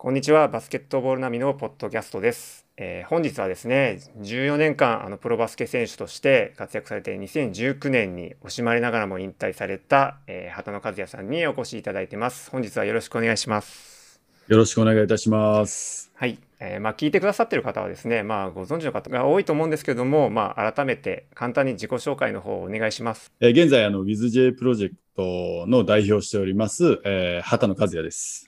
[0.00, 0.46] こんにちは。
[0.46, 12.48] バスケットボール並みのポッドキャストです、えー本日はですね14年間あのプロバスケ選手として活躍されて2019年に惜しまれながらも引退された、えー畑野和也さんにお越しいただいてます。
[12.52, 14.20] 本日はよろしくお願いします。
[14.46, 16.12] よろしくお願いいたします。
[16.14, 23.32] はい、えーまあ聞いてくださってる方はですねまあご存知の方が多いと思うんですけどもまあ改めて簡単に自己紹介の方をお願いします。
[23.40, 28.47] えー現在、あの、WithJ プロジェクトの代表をしております、えー畑野和也です。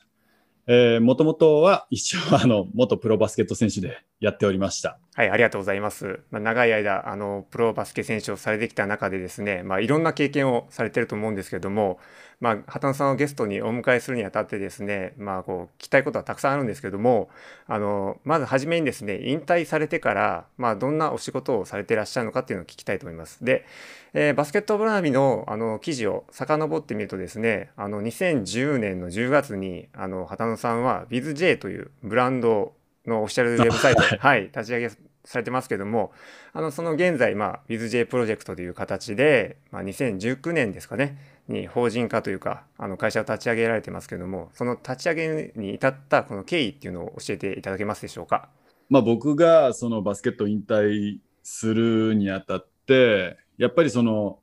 [1.00, 4.98] もともとは一応、あの、元プロバスケット選手でやっておりました。
[5.20, 6.20] はい、ありがとうございます。
[6.30, 11.98] まあ、長い間、あの、プロバスケ選手をされてきた中でですね、まあ、いろんな経験をされてると思うんですけども、
[12.40, 17.28] まあ、畑野さんをゲストにお迎えするにあたってですね、まあ、こう、聞きたいことはたくさんあるんですけども、
[17.66, 23.44] あの、まずはじめにですね、引退されてから、まあ、どんなお仕事をされていらっしゃるのかっていうのを聞きたいと思います。
[23.44, 23.66] で、
[24.14, 32.72] えーバスケットボールナビのあの記事を遡ってみるとですね、あの2010年の10月にあの畑野さんは BizJ というブランド
[33.06, 34.90] のオフィシャルウェブサイト、 はい、立ち上げ
[35.24, 36.12] されてますけども、
[36.52, 41.18] あのその現在、まあ、BizJ プロジェクトという形で、まあ、2019年ですかね、
[41.48, 48.48] に法人化というか、あの会社を立ち上げられてますけども、その立ち上げに至ったこの経緯っていうのを教えていただけますでしょうか？
[48.88, 54.40] まあ、僕がそのバスケット引退するにあたって、やっぱりその、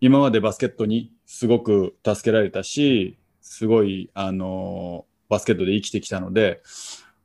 [0.00, 6.60] 今までバスケットにすごく助けられたし、すごい、あの、バスケットで生きてきたので、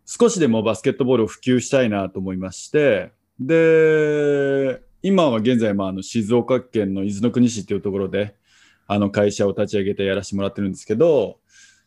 [0.10, 8.34] 少しでもバスケットボールを普及したいなと思いまして、で、今は現在、まあ、あの静岡県の伊豆の国市っていうところで、
[8.88, 11.40] あの会社を立ち上げてやらせてもらってるんですけど、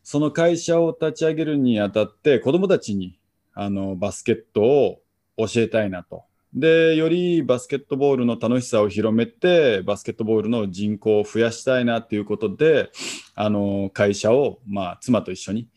[0.02, 3.18] その会社を立ち上げるにあたって、子供たちに
[3.54, 5.00] あのバスケットを
[5.38, 6.24] 教えたいなと。
[6.52, 12.90] で、よりバスケットボールの楽しさを広めて、バスケットボールの人口を増やしたいなっていうことで、
[13.34, 15.68] あの会社を、まあ、妻と一緒に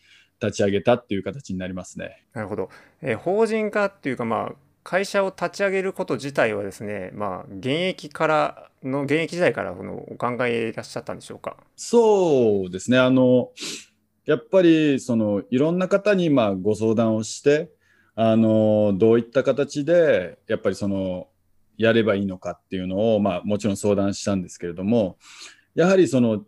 [0.44, 2.24] 立ち上げたっていう形になりますね。
[2.34, 2.70] なるほど。
[3.02, 11.56] えー法人化っていうか、まあ、会社を立ち上げること自体はですね、まあ、現役からの、現役時代からこのお考えいらっしゃったんでしょうか？
[11.78, 13.00] そうですね。
[13.00, 13.52] あの、
[14.26, 17.72] やっぱり、その、いろんな方に、まあ、ご相談をして、
[18.16, 21.28] あの、どういった形で、やっぱりその、
[21.78, 25.18] やればいいのかっていうのを、まあ、もちろん相談したんですけれども、
[25.76, 26.46] やはりその、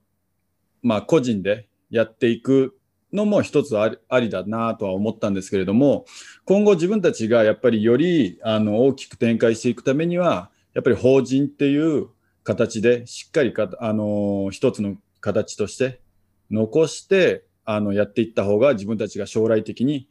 [0.84, 2.78] まあ、個人でやっていく
[3.16, 3.90] のも一つあ
[4.20, 6.06] りだなとは思ったんですけれども、
[6.46, 12.09] 今後自分たちがやっぱりより、あの、大きく展開していくためには、やっぱり法人っていう
[12.44, 16.02] 形でしっかりか、あの、一つの形として
[16.52, 20.08] 残して、あの、やっていった方が自分たちが将来的に、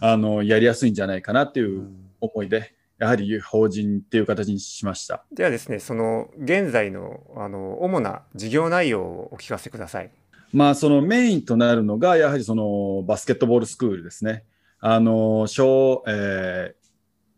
[0.00, 1.88] あの、やりやすいんじゃないかなっていう
[2.20, 5.24] 思いで、やはり法人っていう形にしました。
[5.32, 10.10] ではですね、その現在のあの主な事業内容をお聞かせください。
[10.52, 14.44] まあ、そのメインとなるのが、やはりそのバスケットボールスクールですね。
[14.80, 16.86] あの、小、えー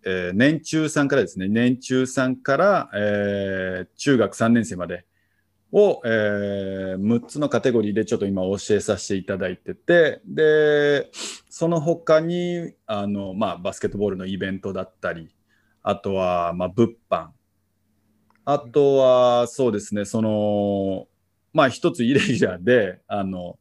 [0.05, 5.05] えー年中さんからですね、年中さんから、えー中学3年生まで
[5.73, 11.11] を、えー6つのカテゴリーでちょっと今教えさせていただいてて、で、
[11.51, 15.35] その他に、あの、まあ、バスケットボールのイベントだったり、
[15.83, 17.29] あとは、まあ、物販。
[18.45, 21.08] あとは、そうですね、その、
[21.53, 23.59] まあ、一つイレギュラーで、あの、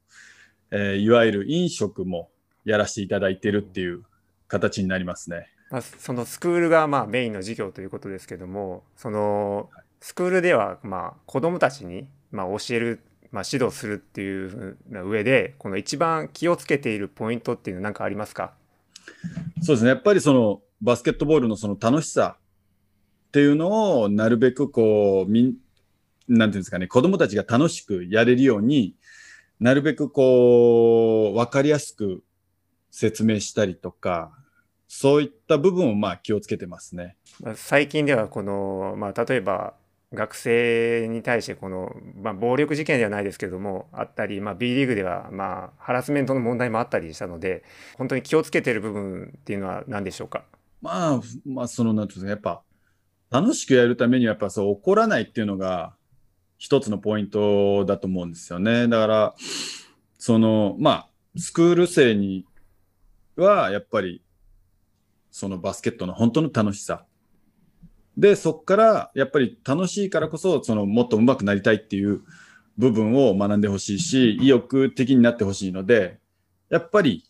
[0.71, 2.29] えーいわゆる飲食も
[2.65, 4.03] やらせていただいてるっていう
[4.47, 5.47] 形になりますね。
[5.69, 9.69] まあ、そのスクールがまあメインの授業ということですけども、その
[10.01, 18.53] スクールではまあ子どもたちにまあ教える、まあ、指導するっていう上で、この一番気をつけているポイントっていうのは何かありますか？
[19.61, 19.89] そうですね。
[19.89, 22.37] やっぱりそのバスケットボールのその楽しさ
[23.27, 25.53] っていうのをなるべくこう、みん、
[26.27, 28.95] なんていうんですかね、子供たちが楽しくやれるように
[29.59, 32.23] なるべくこう、わかりやすく
[32.91, 34.31] 説明したりとか、
[34.87, 37.17] そういった部分をまあ気をつけてますね。
[37.41, 39.73] まあ最近ではこの、まあ、例えば
[40.13, 47.65] 学生に対してこの、まあ、暴力事件ではないですけどもあったり、まあ、B リーグでは、まあ、ハラスメントの問題もあったりしたので
[47.97, 50.45] 本当に気をつけている部分っていうのは何でしょうか？
[50.81, 52.61] まあ、まあ、その、なんていうんですか、やっぱ、
[53.41, 55.96] 楽しくやるためには、やっぱそう、怒らないっていうのが、
[56.57, 58.87] 一つのポイントだと思うんですよね。
[58.87, 59.35] だから、
[60.17, 62.45] その、まあ、スクール生に
[63.35, 64.23] は、やっぱり、
[65.29, 67.05] そのバスケットの本当の楽しさ。
[68.17, 72.21] で、そこから、やっぱり楽しいからこそ、その、もっと上手くなりたいっていう
[72.77, 76.19] 部分を学んでほしいし、意欲的になってほしいので、
[76.69, 77.23] やっぱり、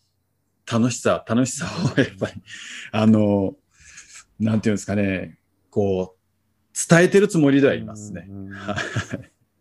[0.71, 1.65] 楽しさ、楽しさ
[1.95, 2.33] を、やっぱり、
[2.91, 3.55] あの、
[4.39, 5.37] なんていうんですかね、
[5.69, 6.16] こう、
[6.89, 8.29] 伝えてるつもりではいますね。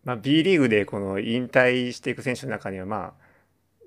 [0.04, 3.26] まあ、B リーグでこの引退していく選手の中にはまあ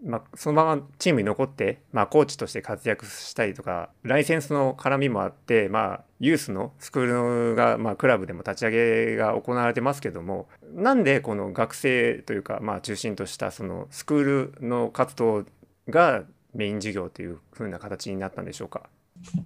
[0.02, 8.72] まあ、そのままチームに残って、まあ、コーチとして活躍したりとかライセンスの絡みもあって、まあ、ユースのスクールが、まあ、クラブでも立ち上
[9.12, 14.24] げが行われてますけどもなんでこの学生というか、まあ、中心としたそのスクー
[14.62, 15.44] ルの活動
[15.90, 16.24] が
[16.54, 18.90] メイン事業というふうな形になったんでしょうか？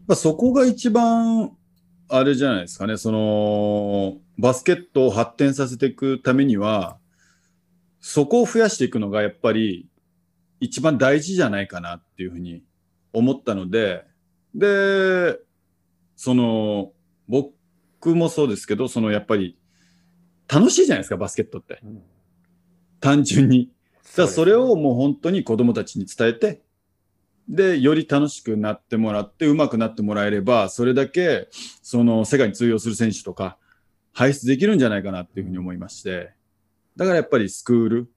[0.05, 1.51] まあ、そこが一番
[2.15, 6.97] あれじゃないですかねそのバスケットを発展させていくためには
[7.99, 9.87] そこを増やしていくのがやっぱり
[10.63, 12.63] 一番大事じゃないかなっていうふうに
[13.11, 14.05] 思ったので、
[14.55, 15.37] で、
[16.15, 16.93] その、
[17.27, 19.57] 僕もそうですけど、そのやっぱり
[20.47, 21.79] 楽しいじゃないですか、バスケットって。
[21.83, 22.01] うん、
[23.01, 23.71] 単純に。
[24.15, 26.62] だそれをもう本当に子供たちに伝えて、
[27.49, 31.49] で、より楽しくなってもらって、上手くなってもらえれば、それだけ、
[31.81, 33.57] その世界に通用する選手とか、
[34.13, 36.33] 輩出できるんじゃないかなっていうふうに思いまして、
[36.95, 38.11] だからやっぱりスクール、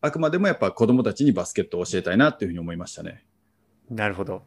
[0.00, 3.24] あくまでもやっぱ子供たちにバスケットを教えたいなっていうふうに思いましたね。
[3.90, 4.42] なるほど。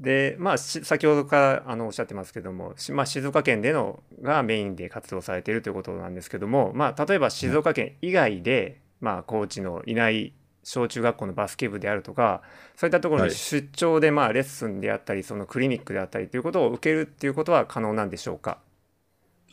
[0.00, 10.32] でまあ先ほどからあのおっしゃってますけども、まあ、静岡県でのがメインで活動されているということなんですけども、まあ、例えば静岡県以外で、まあ、コーチのいない
[10.68, 12.42] 小中学校のバスケ部であるとか
[12.76, 18.58] そういったところに出張でまあレッスンであったり、そのクリニックであったりということを受けるっていうことは可能なんでしょうか？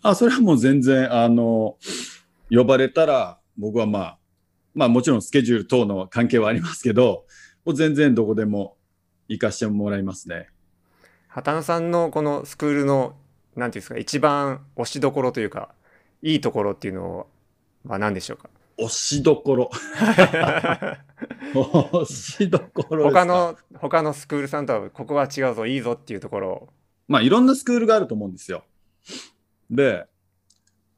[0.02, 1.78] あそれはもう全然あの
[2.52, 4.18] 呼ばれたら僕はまあ
[4.74, 7.26] まあもちろんスケジュール等の関係はありますけど、
[7.64, 8.76] もう全然どこでも
[9.30, 10.50] 行かしてもらいますね。
[11.30, 13.16] 畑野さんのこのスクールの、
[13.56, 15.70] なんていうんですか、一番推しどころというか、
[16.22, 17.28] いいところっていうの
[17.86, 18.50] は何でしょうか？
[18.78, 19.72] 推しどころ。
[21.54, 26.70] 推しどころ他の、他のスクールさんとは、ここは違うぞ、いいぞっていうところ。
[27.08, 28.66] まあ、いろんなスクールがあると思うんですよ。
[29.70, 30.06] で、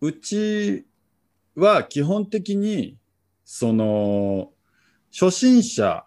[0.01, 0.85] うち
[1.55, 2.97] は基本的に、
[3.43, 4.51] その、
[5.11, 6.05] 初心者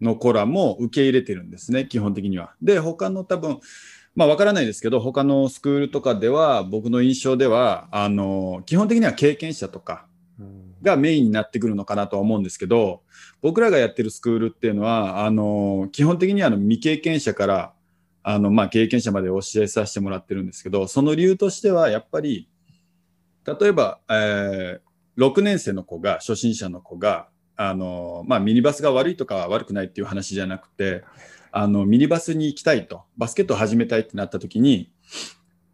[0.00, 2.54] の子らも受け入れてるんですね、基本的には。
[2.62, 3.60] で、他の多分、
[4.14, 10.06] まあわからないですけど、他のスクールとかでは、僕の印象では、あの、基本的には経験者とか
[10.82, 13.02] がメインになってくるのかなとは思うんですけど、
[13.42, 17.72] 僕らがやってるスクールっていうのは、あの、基本的にはあの未経験者から、
[18.22, 22.48] あの、まあ経験者まで教えさせてもらってるんですけど、その理由としては、やっぱり、
[23.46, 31.04] 例えば、えー、6年生の子が、初心者の子が、あの、まあ、ミニバスが悪いとか悪くないっていう話じゃなくて、
[31.52, 34.92] あの、ミニバスに行きたいと、バスケットを始めたいってなった時に、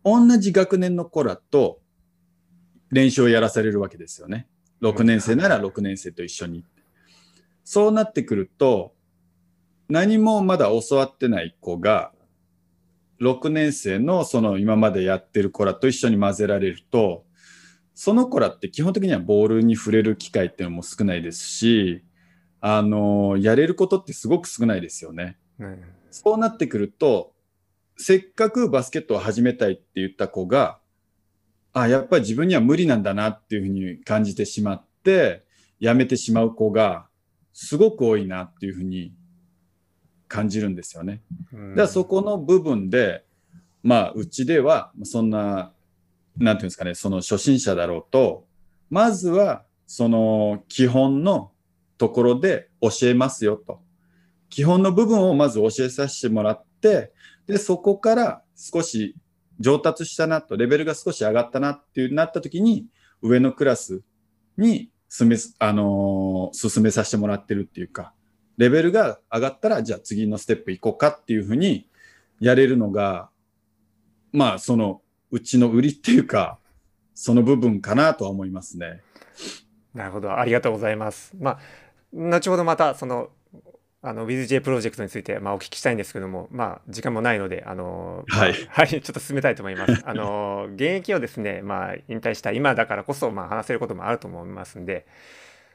[0.04, 1.80] 同じ学年の子らと
[2.90, 4.48] 練習をやらされるわけですよね。
[4.82, 6.64] 6年生なら6年生と一緒に。
[7.64, 8.94] そうなってくると、
[9.88, 12.12] 何もまだ教わってない子が、
[13.20, 17.24] 6年生のその今までやってる子らと一緒に混ぜられると、
[17.94, 22.04] その子らって基本的にはボールに触れる機会っていうのも少ないですし、
[22.60, 25.38] あの、やれることってすごく少ないですよね。
[25.58, 27.32] うん、そうなってくると、
[27.96, 30.78] せっかくバスケットを始めたいって言った子が、
[31.80, 35.44] あ、やっぱり自分には無理なんだなっていうふうに感じてしまって、
[35.78, 37.06] やめてしまう子が
[37.52, 39.12] すごく多いなっていうふうに
[40.28, 41.22] 感じるんですよね。
[41.52, 43.24] うん、だからそこの部分で、
[43.82, 45.72] まあ、うちではそんな
[46.38, 48.46] なんていうんですかね、その初心者だろうと、
[48.90, 51.52] まずはその基本の
[51.98, 53.80] ところで教えますよと。
[54.48, 57.12] 基本の部分をまず教えさせてもらって、
[57.46, 59.16] で、そこから少し
[59.60, 62.86] 上達したなと、レベルが少し上がったなっていうなった時に、
[63.22, 64.02] 上のクラス
[64.58, 68.12] に進め、あのー、進めさせてもらってるっていうか、
[68.58, 71.88] レベルが上がったら、じゃあ次のステップ行こうかっていうふうに
[72.40, 73.30] やれるのが、
[74.32, 76.58] まあ、そのうちの売りっていうか、
[77.14, 79.00] その部分かなとは思いますね。
[79.94, 81.32] なるほど、ありがとうございます。
[81.38, 81.58] まあ、
[82.12, 83.30] 後ほどまたその
[84.02, 90.02] あの WithJ プロジェクトについて、まあ、お聞きしたいんですけども、まあ、時間もないので、あのはい、 はい、ちょっと進めたいと思います。
[90.04, 95.06] あの現役をですね、まあ、引退した今だからこそ、まあ、話せることもあると思いますんで、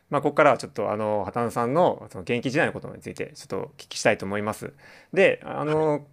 [0.10, 4.74] まあ、ここからはちょっとあの畑野さんのその現役時代のことについてちょっとお聞きしたいと思います。
[5.14, 6.06] で、あの、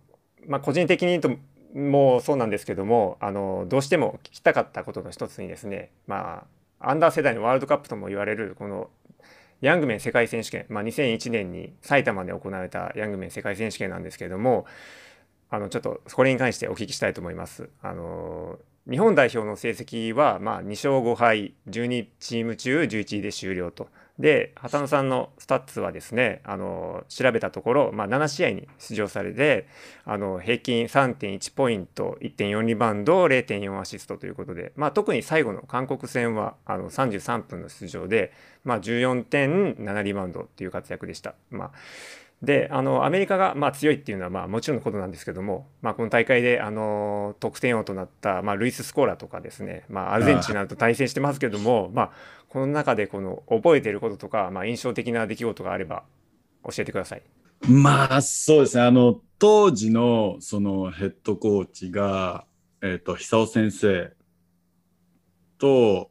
[0.46, 1.30] まあ、個人的に言うと
[1.74, 6.44] もそうなんですけどもあのどうしても聞きたかったことの一つにですねま
[6.80, 8.88] あアンダー世代のワールドカップとも言われるこの
[9.60, 14.66] ヤングメン世界選手権、まあ、2001年に埼玉で行われたヤングメン世界選手権なんですけれども
[15.50, 17.70] あのちょっとこれに関してお聞きしたいと思います。
[17.82, 23.88] あの日本代表の成績は、まあ、2勝5敗12チーム中11位で終了と
[24.18, 29.68] で波多野さんのスタッツはですねあの調べたところ、まあ、7試合に出場されて
[30.04, 38.32] あの平均3.1ポイント1.4リバウンド0.4アシストということで、まあ、特に最後の韓国戦はあの33分の出場で、
[38.64, 41.34] まあ、14.7リバウンドっていう活躍でした。
[41.50, 41.70] まあ
[42.42, 52.10] であのアメリカがまあ強いっていうのはまあもちろんのことなんですけども、まあ、この大会であの得点王となった、まあ、ルイス・スコーラとかですね、まあ、アルゼンチンなどと対戦してますけどもまあ、
[52.48, 56.04] この中でこの覚えていることとか、まあ、印象的な出来事があれば
[56.64, 57.22] 教えてください。
[57.66, 62.44] まあそうですねあの当時のそのヘッドコーチが、
[62.82, 64.12] えーと、久尾先生
[65.58, 66.10] と、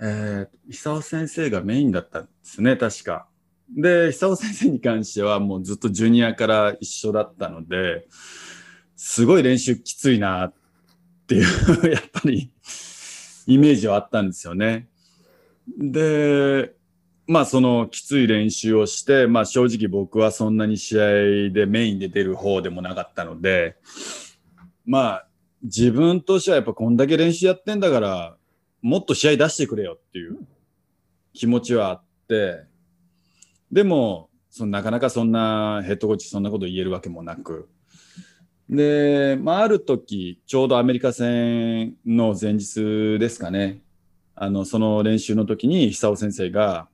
[0.00, 3.27] えー、久尾先生がメインだったんですね確か。
[3.70, 8.06] で、久尾先生に関してはもうずっとジュニアから一緒だったので、
[8.96, 10.52] すごい練習きついなっ
[11.26, 11.44] ていう
[11.92, 12.50] やっぱり
[13.46, 14.88] イメージはあったんですよね。
[15.78, 16.74] で、
[17.26, 23.76] まあそのきつい練習をして、まあ正直僕はそんなに試合でメインで出る方でもなかったので、
[24.86, 25.26] まあ
[25.62, 28.36] 自分としてはやっぱこんだけ練習やってんだから、
[28.80, 30.38] もっと試合出してくれよっていう
[31.34, 32.67] 気持ちはあって、
[33.70, 37.68] でも、そのなかなかそんなヘッドコーチそんなこと言えるわけもなく。
[38.68, 43.82] で、まあ、ある時、ちょうどアメリカ戦の前日ですかね。
[44.34, 46.88] あの、その練習の時に久尾先生が、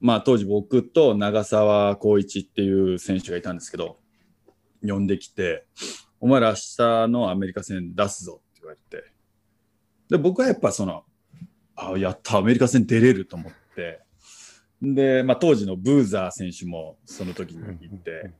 [0.00, 3.98] まあ、当時僕と長澤光一っていう選手がいたんですけど、
[4.82, 5.66] 呼んできて、
[6.20, 9.04] お前ら明日のアメリカ戦出すぞって言われて。
[10.10, 11.04] で、僕はやっぱその、
[11.74, 14.03] あ、やった、アメリカ戦出れると思って、
[14.92, 18.30] で、まあ、当時のブーザー選手もその時に行って、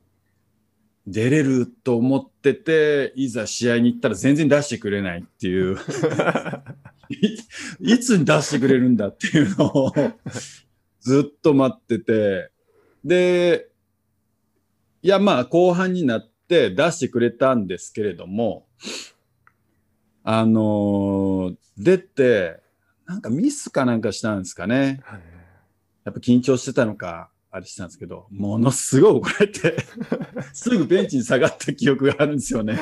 [1.07, 5.77] 出れると思ってて、いざ試合に行ったら全然出してくれないっていう。
[7.11, 9.93] い、いつに出してくれるんだっていうのを
[11.01, 12.51] ずっと待ってて、
[13.05, 13.69] で、
[15.03, 18.67] いや、まあ、後半になって出してくれたんですけれども、
[20.23, 22.63] あのー、出て、
[23.05, 25.03] なんかミスかなんかしたんですかね。
[25.05, 25.35] はい
[26.05, 29.77] やっぱ緊張してたのか、あれしたんですけど、ものすごい怒られて
[30.53, 32.79] すぐベンチに下がった記憶があるんですよね。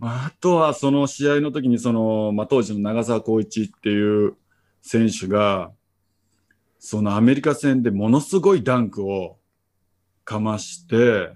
[0.00, 4.34] あとはその試合の時にその、まあ、当時の長澤光一っていう
[4.82, 5.72] 選手が、
[6.78, 9.38] そのアメリカ戦でものすごいダンクを
[10.24, 11.30] かまして、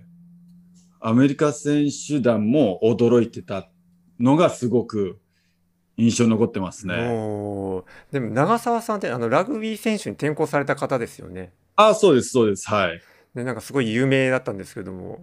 [1.01, 3.71] アメリカ選手団も驚いてた
[4.19, 5.19] のがすごく
[5.97, 6.95] 印象残ってますね。
[8.11, 11.53] でも長澤さんってあのラグビー選手に転向された方ですよね。
[11.77, 13.01] あそうですそうですはい。
[13.35, 15.21] でなんかすごい有名だったんですけども。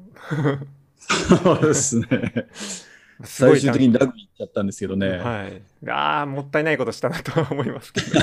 [0.97, 2.07] そうですね。
[3.23, 5.17] 最終的にラグビー行っちゃったんですけどね。
[5.17, 5.89] はい。
[5.89, 8.19] ああ、もったいないことしたなとは思いますけど。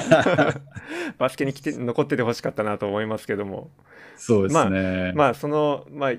[1.19, 3.71] バスケに来て残っててほしかったなと思いますけども。
[4.17, 5.13] そうですね。
[5.15, 6.13] まあ、まあ、その、まあ、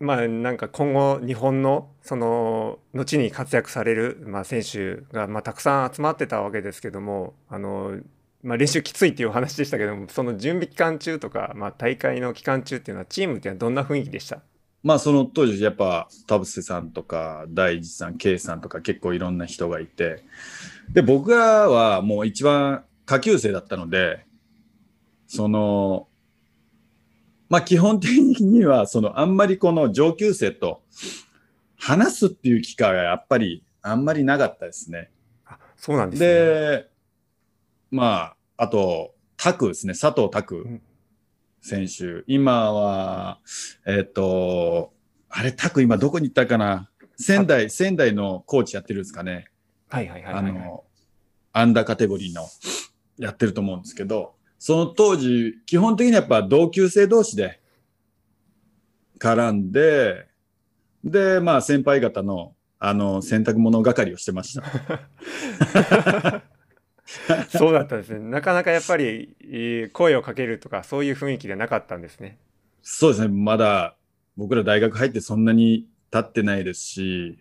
[0.00, 7.98] まあなんか今後日本のその後に活躍される、まあ、選手がまあたくさん集まってたわけですけどもあの、
[8.42, 14.40] まあ、練習きついっていうお話でしたけどもその準備期間中とか、まあ、大会の期間中っていうのはチームってのはどんな雰囲気でした？
[14.84, 20.22] まあその当時やっぱ田臥さんとか大地さん K さんとか結構いろんな人がいて
[20.92, 24.24] で僕らはもう一番下級生だったので
[25.26, 26.07] その
[27.48, 28.10] まあ基本的
[28.44, 30.82] には、そのあんまりこの上級生と
[31.76, 35.10] 話すっていう機会がやっぱりあんまりなかったですね。
[35.46, 36.28] あそうなんですね。
[36.28, 36.88] で、
[37.90, 40.80] まあ、あと、タクですね、佐藤拓
[41.62, 42.04] 選手。
[42.04, 43.38] うん、今は、
[43.86, 44.92] えっ、ー、と、
[45.30, 46.90] あれ、タク今どこに行ったかな？
[47.16, 49.46] 仙台、仙台のコーチやってるんですかね。
[49.88, 50.84] はいはいはい、はい、あの、
[51.52, 52.46] アンダーカテゴリーの
[53.16, 57.60] やってると思うんですけど、その当時、基本的にやっぱ同級生同士で
[59.18, 60.28] 絡んで、
[61.04, 64.62] で、まあ先輩方のあの洗濯物係をしてました。
[67.48, 68.20] そうだったんですね。
[68.20, 69.34] なかなかやっぱり
[69.92, 72.38] 声をかけるとかそういう雰囲気でなかったんですね。
[72.82, 73.28] そうですね。
[73.28, 73.96] まだ
[74.36, 77.38] 僕ら大学入ってそんなに経ってないですし、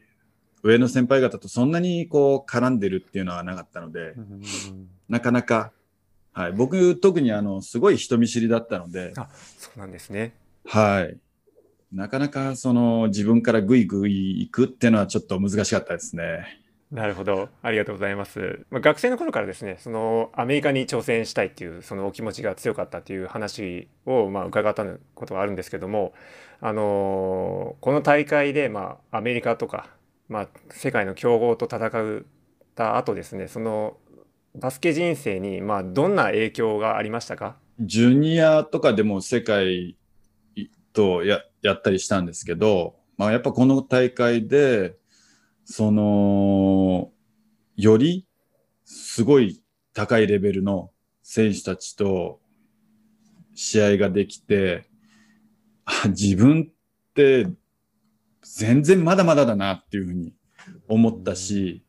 [0.63, 4.15] 上の先輩方とそんなにこう絡んでるっていうのはなかったので、
[5.07, 5.71] なかなか
[6.37, 9.11] はい、僕特にあのすごい人見知りだったので。
[9.17, 9.27] あ
[9.57, 10.35] そうなんですね。
[10.67, 11.17] はい。
[11.91, 16.61] なかなかその自分からぐいぐい行くっていうのはちょっと難しかったですね。
[16.91, 17.49] なるほど。
[17.63, 26.13] ありがとうございます、まあ、学生の頃からですねそのアメリカに挑戦したいっていうそのお気持ちが強かったっていう話をまあ伺ったことがあるんですけども
[26.61, 29.89] あのこの大会でまあアメリカとか
[30.29, 32.23] まあ世界の強豪と戦っ
[32.75, 33.97] た後ですねその
[34.59, 37.57] バスケ人生に、まあ、どんな影響がありましたか？
[37.79, 39.95] ジュニアとかでも世界
[40.93, 44.95] とややったりしたんですけど、まあ、やっぱこの大会で、
[45.63, 47.11] その、
[47.75, 48.25] より
[48.83, 49.61] すごい
[49.93, 52.39] 高いレベルの選手たちと
[53.53, 54.89] 試合ができて、
[56.07, 57.47] 自分って
[58.41, 60.33] 全然まだまだだなっていうふうに
[60.87, 61.83] 思ったし、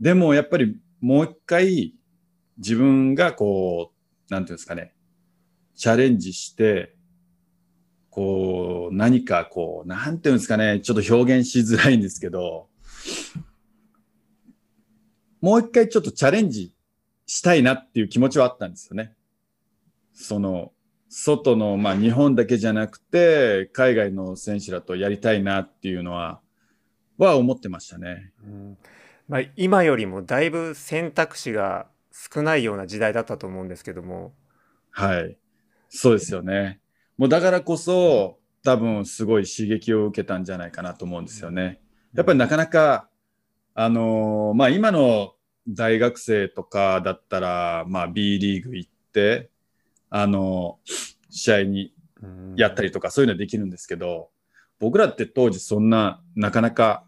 [0.00, 1.94] でもやっぱりもう一回
[2.58, 3.92] 自分がこ
[4.30, 4.94] う、なんていうんですかね、
[5.74, 6.94] チャレンジして、
[8.08, 12.68] こう、何かこう、なんていうんですかね、ちょっと表現しづらいんですけど、
[15.40, 16.72] もう一回ちょっとチャレンジ
[17.26, 19.16] したいなっていう気持ちはあったんですよね。
[20.14, 20.72] その、
[21.08, 26.40] 外の、まあ日本だけじゃなくて、海外の選手らとやりたいなっていうのは、
[27.18, 28.30] は思ってましたね。
[28.44, 28.78] うん
[29.32, 34.34] まあ、今よりもだいぶ選択肢が少ないような時代だったと思うんですけども。
[34.90, 35.38] はい。
[35.88, 36.80] そうですよね。
[37.16, 41.80] もうだからこそ、多分すごい刺激を受けたんじゃないかなと思うんですよね。
[42.12, 43.08] やっぱりなかなか、
[43.74, 45.32] あのーまあ今の
[45.66, 49.48] 大学生とかだったら、まあ B リーグ行って、
[50.10, 50.92] あのー
[51.30, 51.94] 試合に
[52.56, 52.88] やったり。
[52.88, 54.28] りとかそういうのはできるんですけど、
[54.78, 57.06] 僕らって当時そんななかなか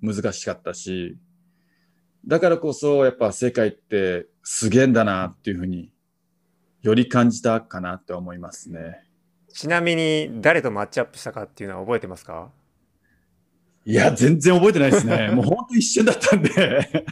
[0.00, 1.18] 難しかったし、
[2.26, 5.92] だからこそやっぱ世界ってすげえんだなっていうふうに
[6.82, 9.04] より感じたかなって思いますね。
[9.52, 12.50] ちなみに誰とマッチアップしたかっていうのは覚えてますか？
[13.86, 15.28] いや、全然覚えてないですね。
[15.36, 17.04] もう本当一瞬だったんで。